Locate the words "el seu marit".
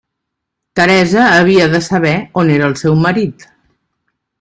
2.73-3.51